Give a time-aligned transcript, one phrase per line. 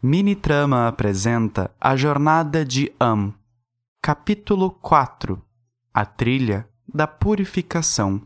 [0.00, 3.34] Minitrama apresenta A Jornada de Am,
[4.00, 5.42] capítulo 4
[5.92, 8.22] A Trilha da Purificação.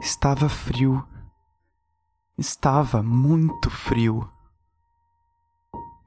[0.00, 1.06] Estava frio.
[2.36, 4.28] Estava muito frio.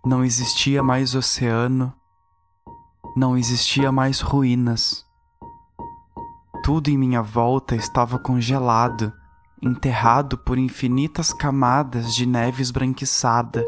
[0.06, 1.94] Não existia mais oceano,
[3.16, 5.06] não existia mais ruínas.
[6.62, 9.14] Tudo em minha volta estava congelado,
[9.62, 13.66] enterrado por infinitas camadas de neve esbranquiçada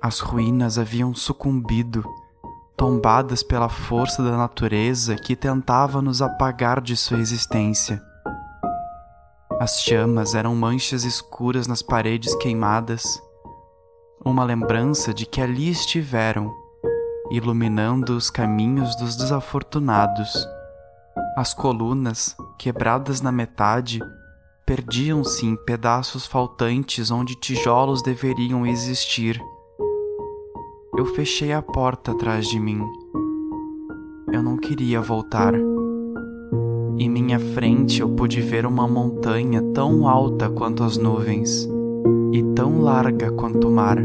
[0.00, 2.04] as ruínas haviam sucumbido,
[2.76, 8.02] tombadas pela força da natureza que tentava nos apagar de sua existência.
[9.58, 13.20] As chamas eram manchas escuras nas paredes queimadas,
[14.22, 16.52] uma lembrança de que ali estiveram,
[17.30, 20.46] iluminando os caminhos dos desafortunados.
[21.38, 24.00] As colunas, quebradas na metade,
[24.66, 29.40] perdiam-se em pedaços faltantes onde tijolos deveriam existir
[30.96, 32.80] eu fechei a porta atrás de mim.
[34.32, 35.52] Eu não queria voltar.
[36.98, 41.68] Em minha frente eu pude ver uma montanha tão alta quanto as nuvens
[42.32, 43.98] e tão larga quanto o mar.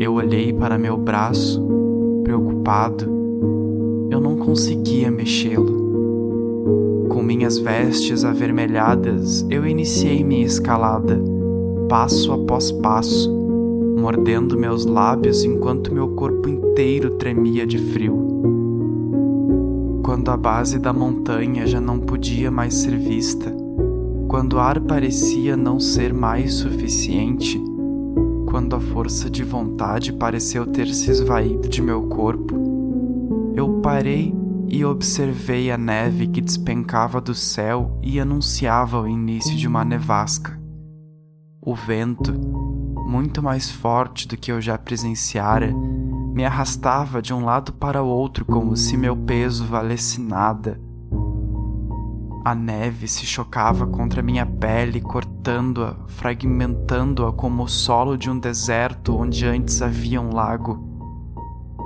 [0.00, 1.64] Eu olhei para meu braço,
[2.24, 3.04] preocupado.
[4.10, 7.06] Eu não conseguia mexê-lo.
[7.08, 11.22] Com minhas vestes avermelhadas, eu iniciei minha escalada,
[11.88, 13.47] passo após passo
[13.98, 18.26] mordendo meus lábios enquanto meu corpo inteiro tremia de frio.
[20.02, 23.54] Quando a base da montanha já não podia mais ser vista,
[24.28, 27.62] quando o ar parecia não ser mais suficiente,
[28.46, 32.56] quando a força de vontade pareceu ter se esvaído de meu corpo,
[33.54, 34.34] eu parei
[34.68, 40.58] e observei a neve que despencava do céu e anunciava o início de uma nevasca.
[41.60, 42.32] O vento,
[43.08, 48.06] muito mais forte do que eu já presenciara, me arrastava de um lado para o
[48.06, 50.78] outro como se meu peso valesse nada.
[52.44, 59.16] A neve se chocava contra minha pele, cortando-a, fragmentando-a como o solo de um deserto
[59.16, 60.78] onde antes havia um lago.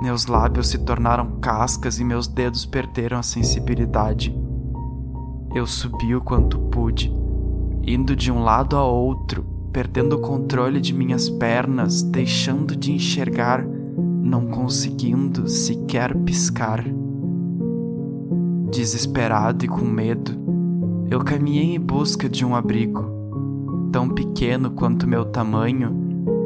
[0.01, 4.35] Meus lábios se tornaram cascas e meus dedos perderam a sensibilidade.
[5.55, 7.09] Eu subi o quanto pude,
[7.81, 13.65] indo de um lado a outro, perdendo o controle de minhas pernas, deixando de enxergar,
[13.65, 16.85] não conseguindo sequer piscar.
[18.71, 20.31] Desesperado e com medo,
[21.09, 23.11] eu caminhei em busca de um abrigo.
[23.91, 25.91] Tão pequeno quanto meu tamanho,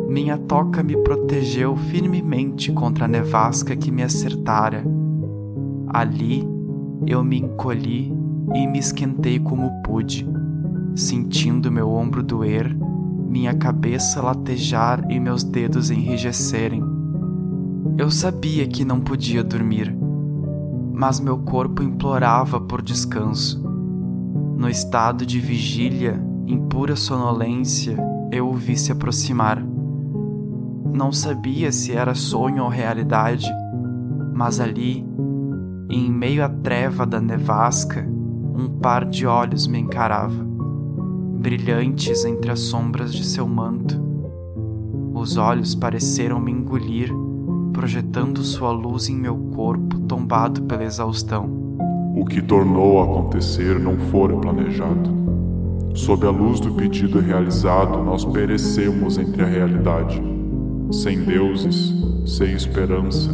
[0.07, 4.85] minha toca me protegeu firmemente contra a nevasca que me acertara.
[5.89, 6.47] Ali
[7.05, 8.13] eu me encolhi
[8.55, 10.25] e me esquentei como pude,
[10.95, 12.86] sentindo meu ombro doer
[13.37, 16.83] minha cabeça latejar e meus dedos enrijecerem.
[17.95, 19.95] Eu sabia que não podia dormir,
[20.91, 23.63] mas meu corpo implorava por descanso.
[24.57, 27.95] No estado de vigília, em pura sonolência,
[28.31, 29.63] eu o vi se aproximar.
[30.91, 33.47] Não sabia se era sonho ou realidade,
[34.33, 35.05] mas ali,
[35.91, 38.03] em meio à treva da nevasca,
[38.55, 40.56] um par de olhos me encarava
[41.47, 43.97] brilhantes entre as sombras de seu manto.
[45.13, 47.09] Os olhos pareceram me engolir,
[47.71, 51.45] projetando sua luz em meu corpo tombado pela exaustão.
[52.17, 55.09] O que tornou a acontecer não fora planejado.
[55.95, 60.21] Sob a luz do pedido realizado, nós perecemos entre a realidade.
[60.91, 61.93] Sem deuses,
[62.25, 63.31] sem esperança,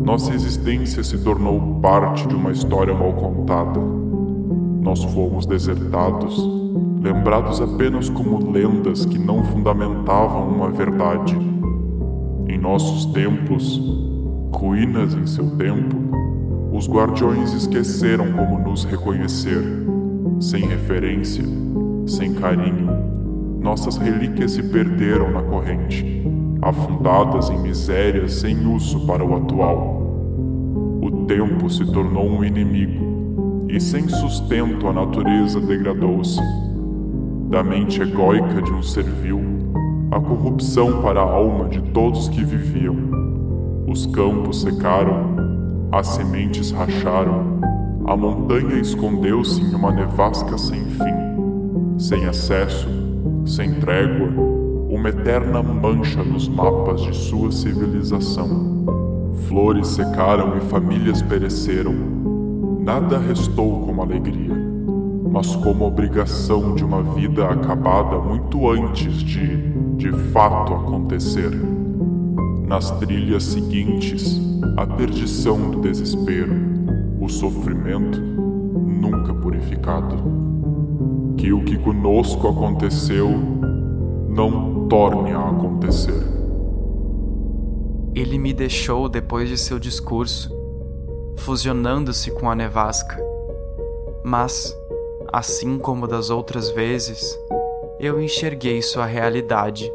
[0.00, 3.80] nossa existência se tornou parte de uma história mal contada.
[4.80, 6.57] Nós fomos desertados
[7.00, 11.36] lembrados apenas como lendas que não fundamentavam uma verdade.
[12.48, 13.80] Em nossos templos,
[14.52, 15.96] ruínas em seu tempo,
[16.72, 19.62] os guardiões esqueceram como nos reconhecer.
[20.40, 21.44] Sem referência,
[22.06, 22.88] sem carinho,
[23.60, 26.22] nossas relíquias se perderam na corrente,
[26.62, 29.98] afundadas em misérias sem uso para o atual.
[31.02, 36.40] O tempo se tornou um inimigo, e sem sustento a natureza degradou-se
[37.48, 39.40] da mente egóica de um servil,
[40.10, 42.94] a corrupção para a alma de todos que viviam.
[43.86, 45.34] Os campos secaram,
[45.90, 47.58] as sementes racharam,
[48.06, 52.86] a montanha escondeu-se em uma nevasca sem fim, sem acesso,
[53.46, 54.28] sem trégua,
[54.90, 58.84] uma eterna mancha nos mapas de sua civilização.
[59.48, 61.94] Flores secaram e famílias pereceram.
[62.84, 64.67] Nada restou como alegria
[65.38, 69.56] mas como obrigação de uma vida acabada muito antes de
[69.96, 71.52] de fato acontecer.
[72.66, 74.40] Nas trilhas seguintes,
[74.76, 76.52] a perdição do desespero,
[77.20, 80.16] o sofrimento nunca purificado.
[81.36, 83.30] Que o que conosco aconteceu
[84.28, 86.20] não torne a acontecer.
[88.12, 90.50] Ele me deixou depois de seu discurso,
[91.36, 93.16] fusionando-se com a nevasca.
[94.24, 94.76] Mas,
[95.30, 97.38] assim como das outras vezes,
[98.00, 99.92] eu enxerguei sua realidade,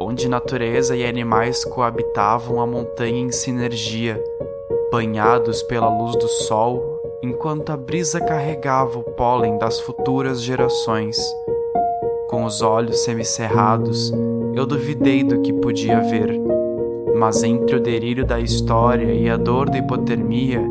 [0.00, 4.22] onde natureza e animais coabitavam a montanha em sinergia,
[4.90, 11.16] banhados pela luz do sol, enquanto a brisa carregava o pólen das futuras gerações.
[12.28, 14.12] Com os olhos semicerrados,
[14.54, 16.38] eu duvidei do que podia ver,
[17.16, 20.62] mas entre o delírio da história e a dor da hipotermia,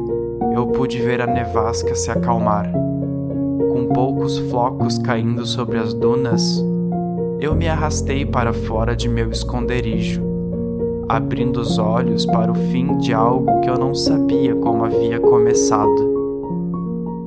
[0.54, 2.72] eu pude ver a nevasca se acalmar
[3.72, 6.62] com poucos flocos caindo sobre as dunas,
[7.40, 10.22] eu me arrastei para fora de meu esconderijo,
[11.08, 16.12] abrindo os olhos para o fim de algo que eu não sabia como havia começado.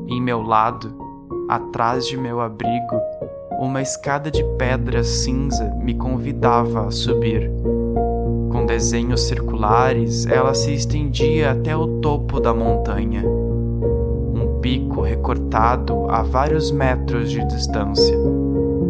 [0.06, 0.94] Em meu lado,
[1.48, 3.00] atrás de meu abrigo,
[3.58, 7.50] uma escada de pedra cinza me convidava a subir.
[8.52, 13.43] Com desenhos circulares, ela se estendia até o topo da montanha
[14.64, 18.16] pico recortado a vários metros de distância.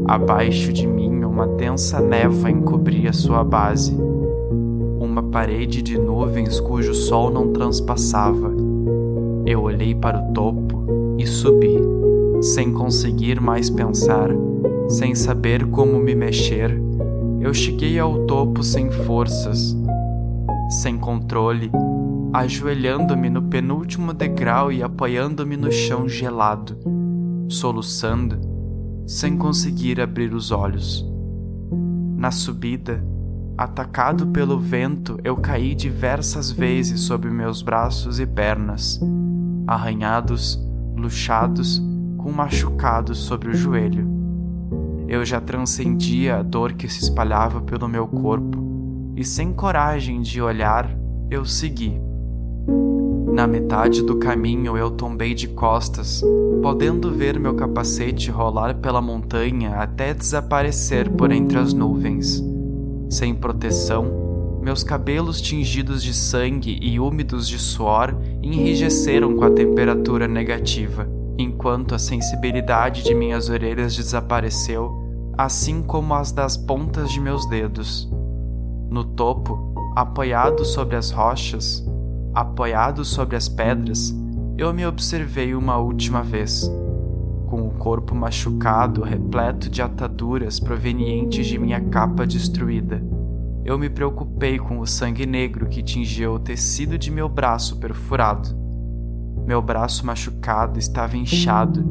[0.07, 3.93] Abaixo de mim, uma densa névoa encobria sua base.
[5.01, 8.55] Uma parede de nuvens cujo sol não transpassava.
[9.45, 11.77] Eu olhei para o topo e subi,
[12.41, 14.31] sem conseguir mais pensar,
[14.89, 16.81] sem saber como me mexer.
[17.41, 19.77] Eu cheguei ao topo sem forças,
[20.83, 21.69] sem controle
[22.35, 26.77] ajoelhando-me no penúltimo degrau e apoiando-me no chão gelado,
[27.49, 28.41] soluçando,
[29.07, 31.09] sem conseguir abrir os olhos.
[32.17, 33.01] Na subida,
[33.57, 39.01] atacado pelo vento, eu caí diversas vezes sobre meus braços e pernas,
[39.65, 40.59] arranhados,
[40.97, 41.81] luxados,
[42.19, 44.09] com machucados sobre o joelho.
[45.07, 48.59] Eu já transcendia a dor que se espalhava pelo meu corpo,
[49.15, 50.91] e sem coragem de olhar,
[51.31, 52.03] eu segui
[53.35, 56.23] na metade do caminho eu tombei de costas,
[56.63, 62.41] podendo ver meu capacete rolar pela montanha até desaparecer por entre as nuvens.
[63.11, 70.29] Sem proteção, meus cabelos tingidos de sangue e úmidos de suor enrijeceram com a temperatura
[70.29, 74.93] negativa, enquanto a sensibilidade de minhas orelhas desapareceu,
[75.37, 78.09] assim como as das pontas de meus dedos.
[78.89, 81.85] No topo, apoiado sobre as rochas,
[82.35, 84.13] Apoiado sobre as pedras,
[84.59, 86.69] eu me observei uma última vez,
[87.47, 93.01] com o corpo machucado, repleto de ataduras provenientes de minha capa destruída.
[93.65, 98.49] Eu me preocupei com o sangue negro que tingia o tecido de meu braço perfurado.
[99.47, 101.87] Meu braço machucado estava inchado,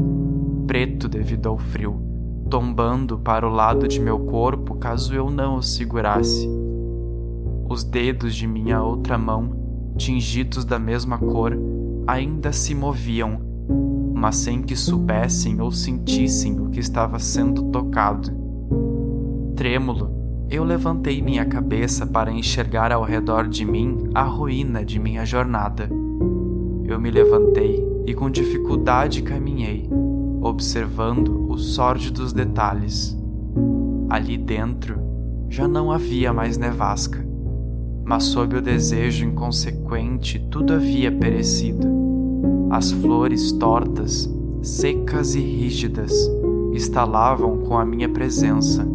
[0.67, 2.01] preto devido ao frio,
[2.49, 6.49] tombando para o lado de meu corpo caso eu não o segurasse.
[7.69, 9.62] Os dedos de minha outra mão
[9.97, 11.57] tingidos da mesma cor,
[12.07, 13.39] ainda se moviam,
[14.13, 18.31] mas sem que soubessem ou sentissem o que estava sendo tocado.
[19.55, 25.25] Trêmulo, eu levantei minha cabeça para enxergar ao redor de mim a ruína de minha
[25.25, 25.89] jornada.
[26.85, 29.89] Eu me levantei e com dificuldade caminhei,
[30.41, 33.17] observando os sórdidos detalhes.
[34.09, 34.99] Ali dentro
[35.49, 37.32] já não havia mais nevasca
[38.05, 41.87] mas sob o desejo inconsequente tudo havia perecido.
[42.69, 44.29] As flores tortas,
[44.61, 46.11] secas e rígidas,
[46.73, 48.85] estalavam com a minha presença,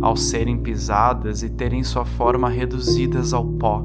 [0.00, 3.84] ao serem pisadas e terem sua forma reduzidas ao pó.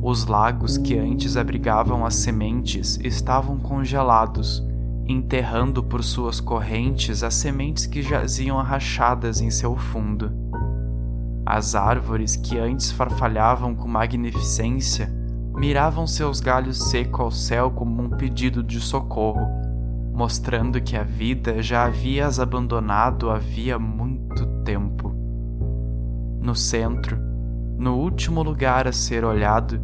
[0.00, 4.64] Os lagos que antes abrigavam as sementes estavam congelados,
[5.06, 10.47] enterrando por suas correntes as sementes que jaziam arrachadas em seu fundo.
[11.50, 15.10] As árvores que antes farfalhavam com magnificência
[15.56, 19.48] miravam seus galhos secos ao céu como um pedido de socorro,
[20.12, 25.10] mostrando que a vida já havia as abandonado havia muito tempo.
[26.42, 27.16] No centro,
[27.78, 29.80] no último lugar a ser olhado,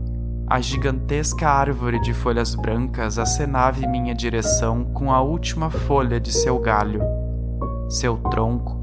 [0.47, 6.31] a gigantesca árvore de folhas brancas acenava em minha direção com a última folha de
[6.31, 7.01] seu galho.
[7.89, 8.77] Seu tronco,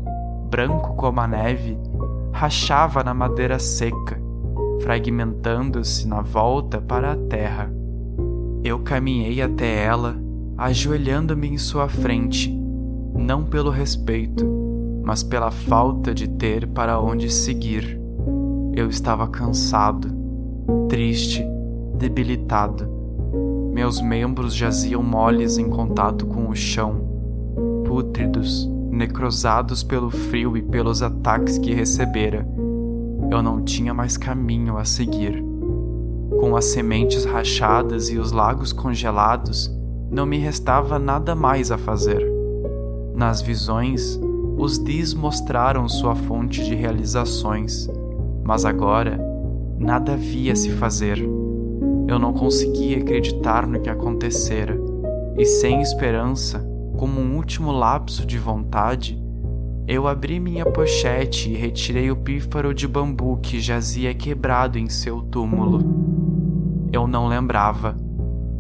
[0.50, 1.78] branco como a neve,
[2.42, 4.20] rachava na madeira seca,
[4.82, 7.72] fragmentando-se na volta para a terra.
[8.64, 10.20] Eu caminhei até ela,
[10.58, 12.52] ajoelhando-me em sua frente,
[13.14, 14.44] não pelo respeito,
[15.04, 18.02] mas pela falta de ter para onde seguir.
[18.74, 20.10] Eu estava cansado,
[20.90, 21.46] triste,
[22.00, 22.90] debilitado.
[23.72, 27.08] Meus membros jaziam moles em contato com o chão,
[27.86, 32.46] pútridos, necrosados pelo frio e pelos ataques que recebera.
[33.32, 35.42] Eu não tinha mais caminho a seguir.
[36.40, 39.72] Com as sementes rachadas e os lagos congelados,
[40.12, 42.22] não me restava nada mais a fazer.
[43.16, 44.20] Nas visões,
[44.58, 47.88] os Dis mostraram sua fonte de realizações,
[48.44, 49.20] mas agora
[49.80, 51.18] nada havia se fazer.
[52.08, 54.78] Eu não conseguia acreditar no que acontecera,
[55.38, 56.71] e sem esperança,
[57.02, 59.20] como um último lapso de vontade,
[59.88, 65.20] eu abri minha pochete e retirei o pífaro de bambu que jazia quebrado em seu
[65.20, 65.80] túmulo.
[66.94, 67.98] Eu não lembrava,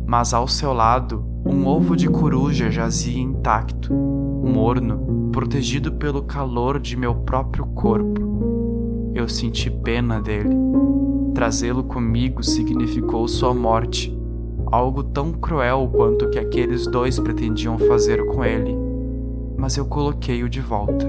[0.07, 6.97] mas ao seu lado um ovo de coruja jazia intacto, morno, protegido pelo calor de
[6.97, 9.11] meu próprio corpo.
[9.13, 10.55] Eu senti pena dele.
[11.35, 14.19] Trazê-lo comigo significou sua morte,
[14.71, 18.75] algo tão cruel quanto o que aqueles dois pretendiam fazer com ele.
[19.57, 21.05] Mas eu coloquei-o de volta.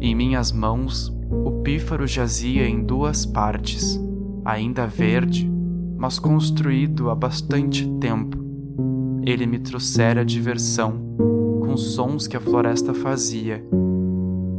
[0.00, 4.00] Em minhas mãos, o pífaro jazia em duas partes,
[4.44, 5.50] ainda verde,
[5.96, 8.38] mas construído há bastante tempo.
[9.24, 10.94] Ele me trouxera diversão,
[11.60, 13.64] com sons que a floresta fazia,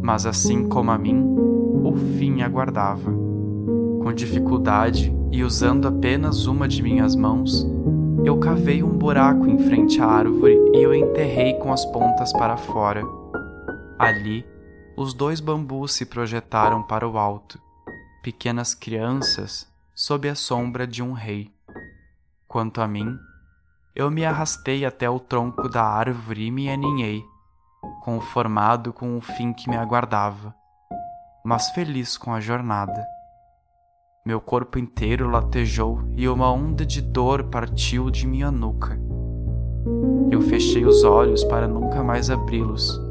[0.02, 1.24] mas assim como a mim,
[1.84, 3.12] o fim aguardava.
[4.04, 7.66] Com dificuldade e usando apenas uma de minhas mãos,
[8.24, 12.58] eu cavei um buraco em frente à árvore e o enterrei com as pontas para
[12.58, 13.02] fora.
[13.98, 14.46] Ali,
[14.96, 17.60] os dois bambus se projetaram para o alto,
[18.22, 21.54] pequenas crianças sob a sombra de um rei.
[22.48, 23.18] Quanto a mim,
[23.96, 27.24] eu me arrastei até o tronco da árvore e me aninhei,
[28.02, 30.56] conformado com o fim que me aguardava,
[31.44, 33.19] mas feliz com a jornada.
[34.30, 38.96] Meu corpo inteiro latejou e uma onda de dor partiu de minha nuca.
[40.30, 43.02] Eu fechei os olhos para nunca mais abri-los,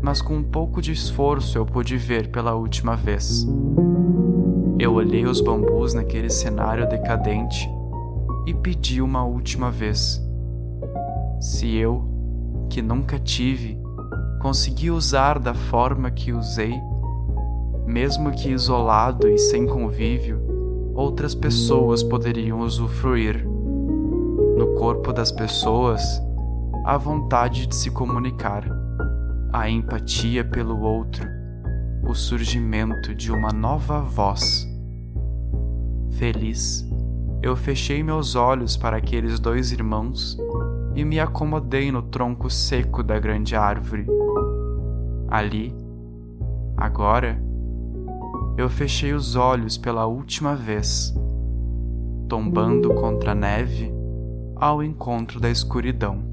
[0.00, 3.46] mas com um pouco de esforço eu pude ver pela última vez.
[4.78, 7.68] Eu olhei os bambus naquele cenário decadente
[8.46, 10.18] e pedi uma última vez.
[11.42, 12.08] Se eu,
[12.70, 13.78] que nunca tive,
[14.40, 16.80] consegui usar da forma que usei,
[17.88, 20.42] mesmo que isolado e sem convívio,
[20.94, 23.42] outras pessoas poderiam usufruir.
[24.58, 26.02] No corpo das pessoas,
[26.84, 28.68] a vontade de se comunicar,
[29.50, 31.26] a empatia pelo outro,
[32.06, 34.68] o surgimento de uma nova voz.
[36.10, 36.86] Feliz
[37.40, 40.36] eu fechei meus olhos para aqueles dois irmãos
[40.94, 44.06] e me acomodei no tronco seco da grande árvore.
[45.28, 45.74] Ali,
[46.76, 47.47] agora,
[48.58, 51.14] eu fechei os olhos pela última vez,
[52.28, 53.88] tombando contra a neve
[54.56, 56.27] ao encontro da escuridão.